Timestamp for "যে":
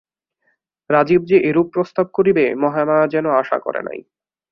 1.25-1.37